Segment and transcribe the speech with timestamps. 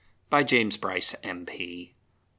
[0.31, 1.93] BY JAMES BRYCE, M.P.